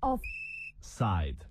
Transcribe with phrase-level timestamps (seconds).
[0.00, 1.44] Offside.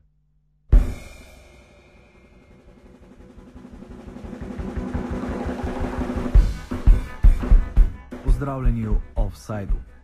[8.24, 9.95] Pozdravljeni v Offsideu.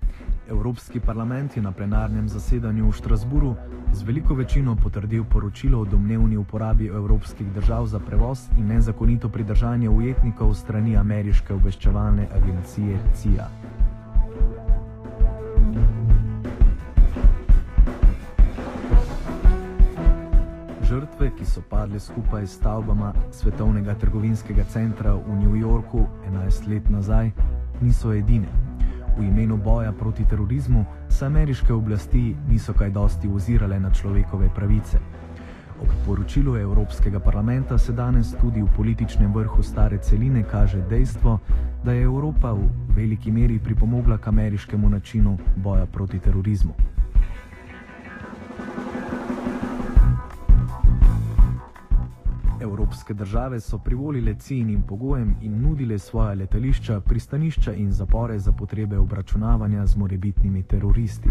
[0.52, 3.56] Evropski parlament je na plenarnem zasedanju v Štrasburu
[3.94, 9.90] z veliko večino potrdil poročilo o domnevni uporabi evropskih držav za prevoz in nezakonito pridržanje
[9.90, 13.48] ujetnikov strani ameriške obveščevalne agencije CIA.
[20.84, 26.90] Žrtve, ki so padle skupaj s stavbama Svetovnega trgovinskega centra v New Yorku 11 let
[26.90, 27.32] nazaj,
[27.82, 28.61] niso edine.
[29.18, 35.00] V imenu boja proti terorizmu se ameriške oblasti niso kaj dosti ozirale na človekove pravice.
[35.82, 41.40] Ob poročilu Evropskega parlamenta se danes tudi v političnem vrhu stare celine kaže dejstvo,
[41.84, 46.91] da je Evropa v veliki meri pripomogla k ameriškemu načinu boja proti terorizmu.
[52.72, 58.98] Evropske države so privolile cijenim pogojem in nudile svoje letališča, pristanišča in zapore za potrebe
[58.98, 61.30] obračunavanja z morebitnimi teroristi.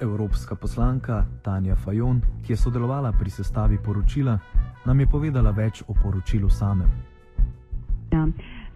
[0.00, 4.38] Evropska poslanka Tanja Fajon, ki je sodelovala pri sestavi poročila,
[4.84, 6.88] nam je povedala več o poročilu samem.
[8.12, 8.26] Ja.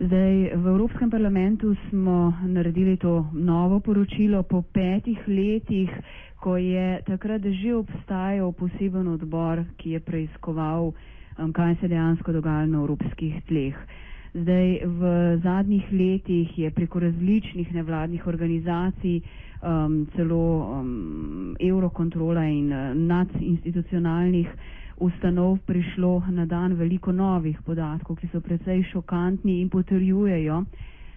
[0.00, 5.92] Zdaj, v Evropskem parlamentu smo naredili to novo poročilo po petih letih,
[6.36, 10.96] ko je takrat že obstajal poseben odbor, ki je preiskoval,
[11.36, 13.76] um, kaj se dejansko dogaja na evropskih tleh.
[14.32, 15.00] Zdaj, v
[15.38, 19.20] zadnjih letih je preko različnih nevladnih organizacij,
[19.60, 20.40] um, celo
[20.80, 20.90] um,
[21.60, 24.48] Eurokontrola in uh, nadinstitucionalnih
[25.00, 30.60] ustanov prišlo na dan veliko novih podatkov, ki so precej šokantni in potrjujejo,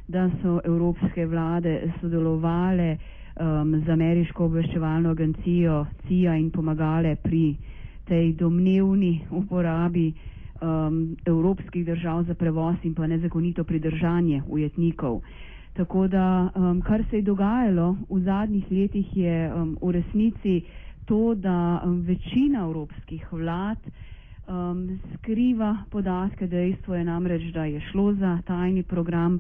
[0.08, 2.98] da so evropske vlade sodelovale
[3.36, 7.56] um, z ameriško obveščevalno agencijo CIA in pomagale pri
[8.04, 15.22] tej domnevni uporabi um, evropskih držav za prevoz in pa nezakonito pridržanje ujetnikov.
[15.74, 20.62] Tako da, um, kar se je dogajalo v zadnjih letih, je um, v resnici
[21.06, 23.78] to, da um, večina evropskih vlad
[24.48, 24.84] um,
[25.14, 26.48] skriva podatke.
[26.48, 29.40] Dejstvo je namreč, da je šlo za tajni program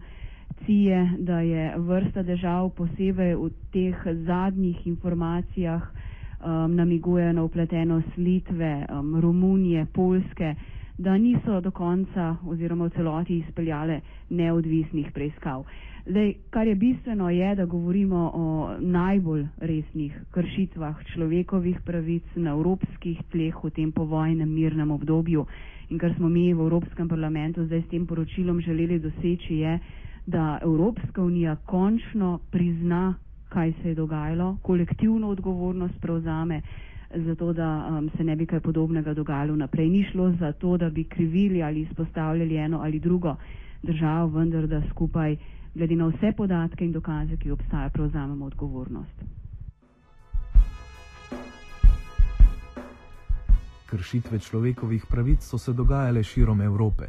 [0.59, 8.85] CIE, da je vrsta držav posebej v teh zadnjih informacijah um, namiguje na upletenost Litve,
[8.89, 10.55] um, Romunije, Polske,
[10.97, 15.63] da niso do konca oziroma v celoti izpeljale neodvisnih preiskav.
[16.05, 18.45] Zdaj, kar je bistveno, je, da govorimo o
[18.79, 25.45] najbolj resnih kršitvah človekovih pravic na evropskih tleh v tem povojnem mirnem obdobju.
[25.89, 29.77] In kar smo mi v Evropskem parlamentu zdaj s tem poročilom želeli doseči, je,
[30.27, 33.15] da Evropska unija končno prizna,
[33.49, 36.61] kaj se je dogajalo, kolektivno odgovornost prevzame,
[37.15, 39.89] zato da um, se ne bi kaj podobnega dogajalo naprej.
[39.89, 43.35] Ni šlo za to, da bi krivili ali izpostavljali eno ali drugo
[43.83, 45.37] državo, vendar da skupaj
[45.75, 49.23] glede na vse podatke in dokaze, ki obstajajo, prevzamemo odgovornost.
[53.85, 57.05] Kršitve človekovih pravic so se dogajale širom Evrope.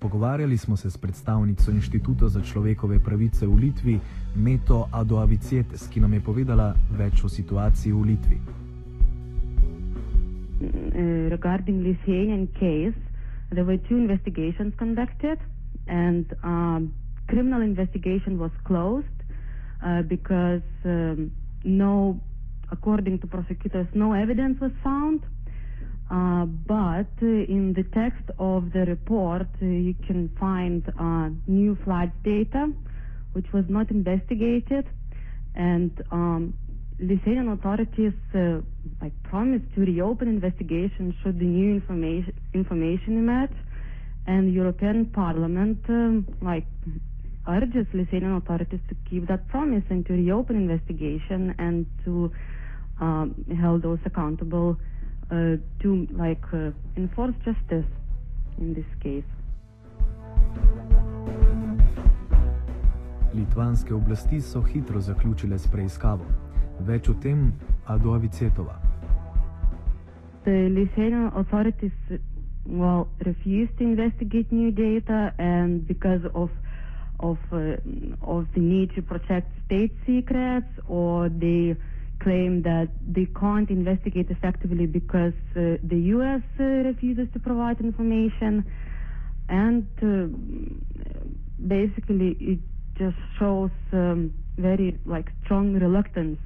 [0.00, 3.98] Pogovarjali smo se s predstavnico Inštituta za človekove pravice v Litvi,
[4.36, 8.38] Meto Adoavicietes, ki nam je povedala več o situaciji v Litvi.
[10.60, 12.96] Uh, regarding Lithuanian case,
[13.50, 15.38] there were two investigations conducted,
[15.90, 16.94] and um,
[17.28, 19.06] criminal investigation was closed
[19.84, 21.32] uh, because um,
[21.64, 22.20] no,
[22.70, 25.20] according to prosecutors, no evidence was found.
[26.10, 31.76] Uh, but uh, in the text of the report, uh, you can find uh, new
[31.84, 32.72] flight data,
[33.32, 34.86] which was not investigated,
[35.54, 36.54] and um,
[36.98, 38.60] Lithuanian authorities uh,
[39.00, 43.56] like promised to reopen investigation should the new information information emerge,
[44.30, 46.66] and European Parliament um, like
[47.48, 52.30] urges Lithuanian authorities to keep that promise and to reopen investigation and to
[53.00, 54.76] um, hold those accountable
[55.30, 57.90] uh, to like uh, enforce justice
[58.58, 59.30] in this case.
[63.34, 66.24] Litvanske oblasti so hitro zaključile s preiskavo.
[66.80, 67.52] Več o tem
[67.86, 68.74] Ado Avicetova.
[70.44, 71.92] The Lithuanian authorities
[72.66, 76.50] well refused to investigate new data and because of
[77.20, 77.76] of uh,
[78.22, 81.76] of the need to protect state secrets or they
[82.20, 86.42] claim that they can't investigate effectively because uh, the U.S.
[86.58, 88.64] Uh, refuses to provide information,
[89.48, 90.26] and uh,
[91.66, 92.58] basically it
[92.98, 96.38] just shows um, very like strong reluctance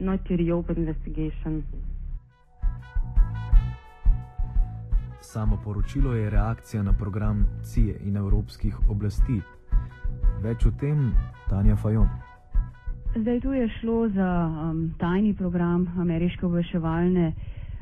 [0.00, 1.64] not to reopen investigation.
[5.32, 9.36] Samo poročilo je reakcija na program CIA in evropskih oblasti.
[10.42, 11.12] Več o tem
[11.50, 12.08] Tanja Fajon.
[13.14, 17.28] Zdaj tu je šlo za um, tajni program ameriške obveščevalne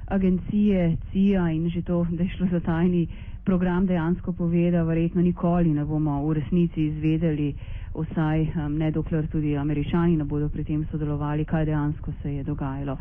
[0.07, 3.07] agencije CIA in že to, da je šlo za tajni
[3.45, 7.55] program, dejansko pove, da verjetno nikoli ne bomo v resnici izvedeli,
[7.95, 12.45] vsaj um, ne dokler tudi američani ne bodo pri tem sodelovali, kaj dejansko se je
[12.45, 12.99] dogajalo.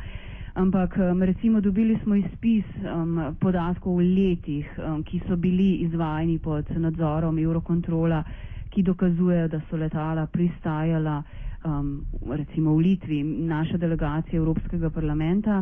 [0.58, 6.40] Ampak um, recimo dobili smo izpis um, podatkov v letih, um, ki so bili izvajani
[6.40, 8.24] pod nadzorom Eurokontrola,
[8.68, 11.20] ki dokazujejo, da so letala pristajala
[11.64, 11.92] um,
[12.32, 15.62] recimo v Litvi, naša delegacija Evropskega parlamenta.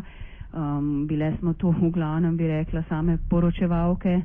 [0.54, 4.16] Um, bile smo to v glavnem, bi rekla, same poročevalke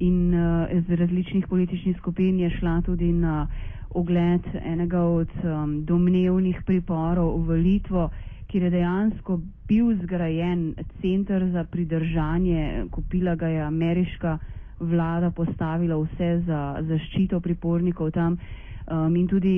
[0.00, 3.46] in uh, iz različnih političnih skupin je šla tudi na
[3.92, 8.10] ogled enega od um, domnevnih priporov v Litvo,
[8.50, 9.38] kjer je dejansko
[9.68, 10.62] bil zgrajen
[11.00, 14.38] center za pridržanje, kupila ga je ameriška
[14.80, 18.38] vlada, postavila vse za zaščito pripornikov tam.
[18.90, 19.52] Um, in tudi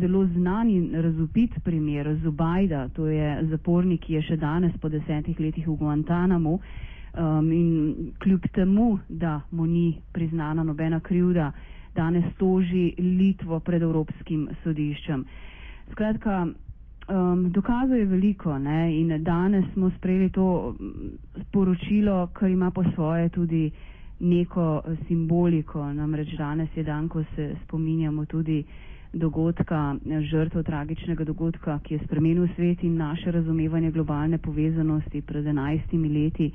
[0.00, 5.38] zelo znan in razupit primer Zubajda, to je zapornik, ki je še danes po desetih
[5.38, 6.56] letih v Guantanamu,
[7.14, 7.68] um, in
[8.18, 11.52] kljub temu, da mu ni priznana nobena krivda,
[11.94, 15.22] danes toži Litvo pred Evropskim sodiščem.
[15.92, 16.46] Skratka,
[17.08, 19.00] um, dokazov je veliko ne?
[19.00, 20.74] in danes smo sprejeli to
[21.40, 23.70] sporočilo, kar ima po svoje tudi
[24.20, 24.66] neko
[25.06, 25.92] simboliko.
[25.92, 28.64] Namreč danes je dan, ko se spominjamo tudi
[29.12, 36.08] dogodka, žrtvo tragičnega dogodka, ki je spremenil svet in naše razumevanje globalne povezanosti pred enajstimi
[36.08, 36.52] leti.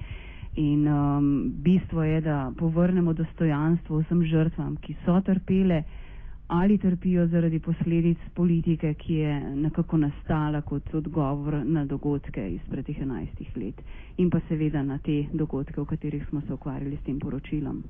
[0.55, 5.83] In um, bistvo je, da povrnemo dostojanstvo vsem žrtvam, ki so trpele
[6.47, 13.01] ali trpijo zaradi posledic politike, ki je nekako nastala kot odgovor na dogodke izpred teh
[13.01, 13.81] enajstih let
[14.17, 17.83] in pa seveda na te dogodke, v katerih smo se ukvarjali s tem poročilom.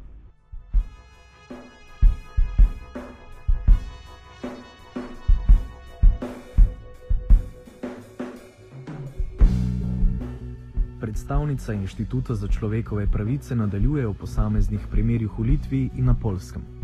[11.01, 16.76] Predstavnica Inštituta za človekove pravice nadaljuje o posameznih primerjih v Litvi in na Polskem.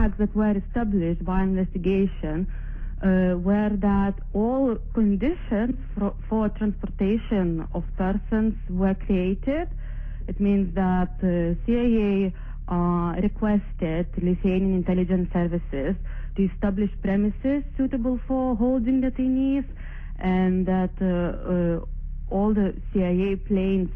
[0.00, 2.46] Facts that were established by investigation
[3.02, 9.68] uh, were that all conditions for, for transportation of persons were created.
[10.28, 12.32] It means that uh, CIA
[12.68, 15.96] uh, requested Lithuanian intelligence services
[16.36, 19.66] to establish premises suitable for holding detainees,
[20.18, 23.90] and that uh, uh, all the CIA planes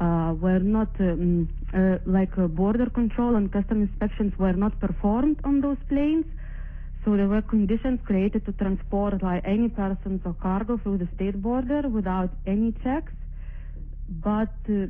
[0.00, 5.38] uh, uh, were not um, uh, like border control and custom inspections were not performed
[5.44, 6.24] on those planes.
[7.04, 11.40] So there were conditions created to transport like any persons or cargo through the state
[11.42, 13.12] border without any checks.
[14.08, 14.86] But uh,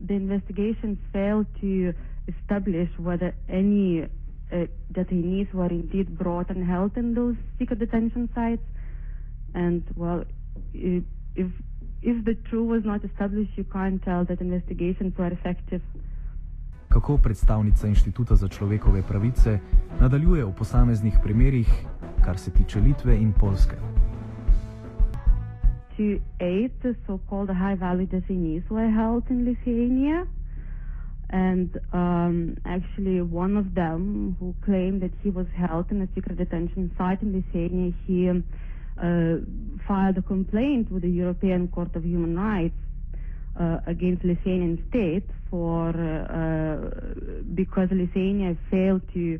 [0.00, 1.94] the investigations failed to
[2.26, 8.62] establish whether any uh, detainees were indeed brought and held in those secret detention sites.
[9.54, 10.24] And well,
[10.72, 11.50] if
[12.04, 15.80] if the truth was not established, you can't tell that investigations were effective.
[16.88, 19.58] Kako predstavnica Inštituta za človekove pravice
[20.00, 21.68] nadaljuje o posameznih primerih,
[22.24, 23.76] kar se tiče Litve in Polske?
[25.96, 26.02] To
[26.38, 30.26] eight so-called high-value detainees were held in Lithuania.
[31.30, 36.36] And um, actually, one of them who claimed that he was held in a secret
[36.36, 38.34] detention site in Lithuania, he uh,
[38.96, 42.74] filed a complaint with the European Court of Human Rights
[43.58, 46.90] uh, against Lithuanian state for uh, uh
[47.54, 49.38] because Lithuania failed to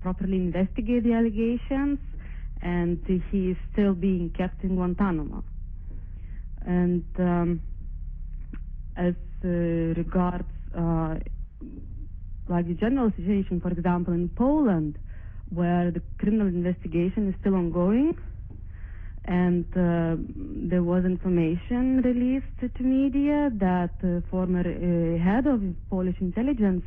[0.00, 1.98] properly investigate the allegations,
[2.62, 2.98] and
[3.32, 5.42] he is still being kept in Guantanamo.
[6.64, 7.60] And um,
[8.96, 11.16] as uh, regards uh,
[12.48, 14.98] like the general situation, for example, in Poland,
[15.50, 18.16] where the criminal investigation is still ongoing,
[19.26, 20.16] and uh,
[20.70, 26.84] there was information released to media that the former uh, head of Polish intelligence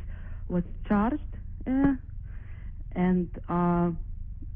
[0.48, 1.20] was charged,
[1.66, 1.94] uh,
[2.92, 3.90] and uh,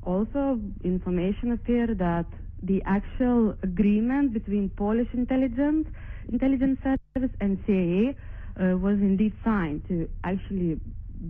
[0.03, 2.27] also information appeared that
[2.63, 5.87] the actual agreement between Polish intelligence
[6.33, 8.17] intelligence service and CIA
[8.59, 10.81] uh, was indeed signed to actually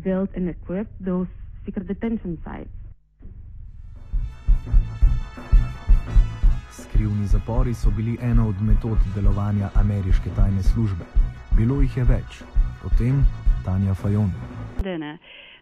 [0.04, 1.26] build and equip those
[1.64, 2.70] secret detention sites.
[6.94, 11.04] Predvolilni zapori so bili ena od metod delovanja ameriške tajne službe.
[11.56, 12.36] Bilo jih je več.
[12.82, 13.16] Potem
[13.64, 14.30] Tanja Fajon.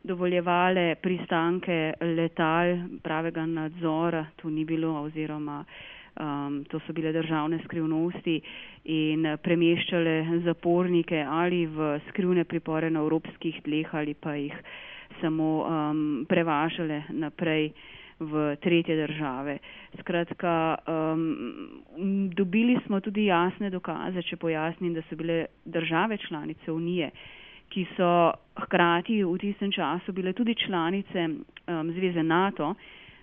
[0.04, 8.36] Dovoljevale pristanke letal, pravega nadzora tu ni bilo, oziroma um, to so bile državne skrivnosti
[8.84, 14.60] in premeščale zapornike ali v skrivne pripore na evropskih tleh ali pa jih
[15.22, 17.72] samo um, prevažale naprej
[18.22, 19.58] v tretje države.
[20.00, 21.24] Skratka, um,
[22.34, 27.10] dobili smo tudi jasne dokaze, če pojasnim, da so bile države članice Unije,
[27.72, 28.32] ki so
[28.64, 32.74] hkrati v tistem času bile tudi članice um, Zveze NATO,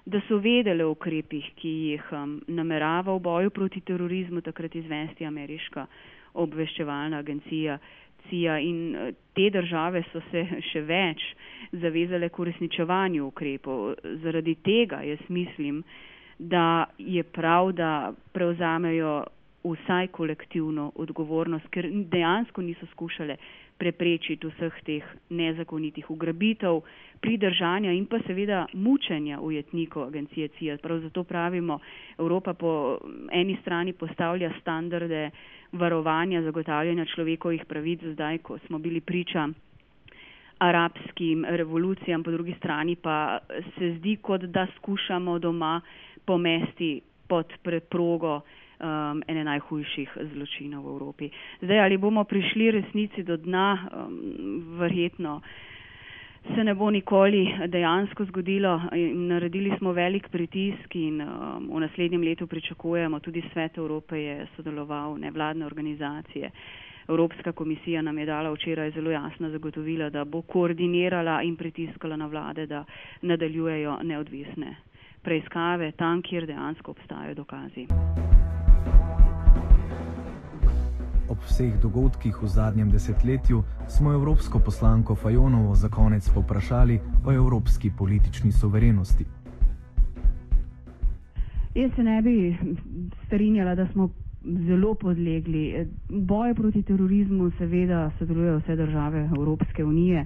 [0.06, 5.26] da so vedele o ukrepih, ki jih um, namerava v boju proti terorizmu takrat izvesti
[5.26, 5.86] ameriška
[6.34, 7.78] obveščevalna agencija
[8.28, 11.24] CIA in uh, te države so se še več
[11.72, 13.96] zavezale k uresničevanju ukrepov.
[14.24, 15.84] Zaradi tega jaz mislim,
[16.40, 19.24] da je prav, da prevzamejo
[19.74, 23.38] vsaj kolektivno odgovornost, ker dejansko niso skušale
[23.80, 26.82] preprečiti vseh teh nezakonitih ugrabitev,
[27.24, 30.78] pridržanja in pa seveda mučenja ujetnikov agencije CIA.
[30.78, 31.80] Prav zato pravimo,
[32.18, 32.98] Evropa po
[33.32, 35.30] eni strani postavlja standarde
[35.72, 39.48] varovanja, zagotavljanja človekovih pravic, zdaj, ko smo bili priča
[40.60, 43.40] arabskim revolucijam, po drugi strani pa
[43.78, 45.82] se zdi, kot da skušamo doma
[46.26, 48.42] pomesti pod preprogo
[48.80, 51.30] um, ene najhujših zločinov v Evropi.
[51.62, 55.42] Zdaj, ali bomo prišli resnici do dna, um, verjetno
[56.56, 58.82] se ne bo nikoli dejansko zgodilo.
[59.14, 65.18] Naredili smo velik pritisk in um, v naslednjem letu pričakujemo, tudi Svet Evrope je sodeloval,
[65.18, 66.52] nevladne organizacije.
[67.10, 72.28] Evropska komisija nam je dala včeraj zelo jasna zagotovila, da bo koordinirala in pritiskala na
[72.28, 72.84] vlade, da
[73.22, 74.76] nadaljujejo neodvisne
[75.24, 77.88] preiskave tam, kjer dejansko obstajajo dokazi.
[81.40, 87.92] Ob vseh dogodkih v zadnjem desetletju smo evropsko poslanko Fajonovo za konec poprašali o evropski
[87.98, 89.26] politični soverenosti.
[91.76, 92.58] Jaz se ne bi
[93.26, 94.10] strinjala, da smo
[94.68, 95.88] zelo podlegli.
[96.10, 100.26] Boj proti terorizmu seveda sodelujejo vse države Evropske unije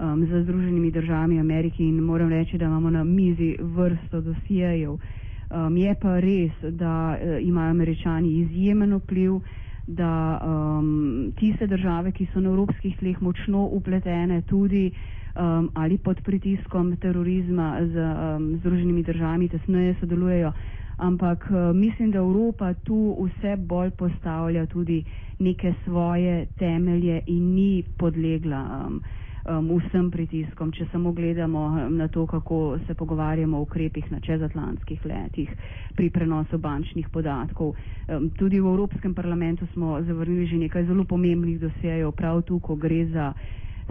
[0.00, 4.92] um, z Združenimi državami Amerike in moram reči, da imamo na mizi vrsto dosijejev.
[4.92, 9.40] Um, je pa res, da uh, imajo američani izjemen vpliv,
[9.88, 10.88] da um,
[11.34, 14.90] tiste države, ki so na evropskih tleh močno upletene tudi
[15.34, 20.52] um, ali pod pritiskom terorizma z um, Združenimi državami tesneje sodelujejo.
[20.98, 25.04] Ampak eh, mislim, da Evropa tu vse bolj postavlja tudi
[25.38, 29.00] neke svoje temelje in ni podlegla um,
[29.44, 34.20] um, vsem pritiskom, če samo gledamo um, na to, kako se pogovarjamo o ukrepih na
[34.20, 35.50] čezatlantskih letih
[35.94, 37.74] pri prenosu bančnih podatkov.
[38.08, 42.76] Um, tudi v Evropskem parlamentu smo zavrnili že nekaj zelo pomembnih dosejev, prav tu, ko
[42.76, 43.32] gre za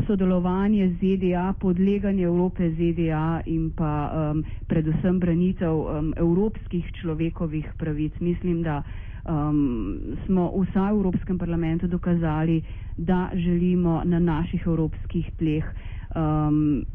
[0.02, 3.94] sodelovanje z ZDA, podleganje Evrope ZDA in pa
[4.32, 8.18] um, predvsem branitev um, evropskih človekovih pravic.
[8.20, 8.82] Mislim, da
[9.26, 12.62] um, smo vsa v Evropskem parlamentu dokazali,
[12.98, 15.64] da želimo na naših evropskih tleh
[16.12, 16.86] um,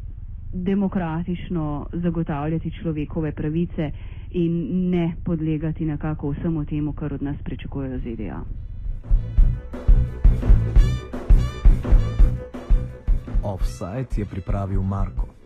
[0.54, 3.90] demokratično zagotavljati človekove pravice
[4.32, 4.52] in
[4.90, 8.40] ne podlegati nekako vsemu temu, kar od nas pričakujejo ZDA.
[13.44, 15.37] Offside je pripravil Marko.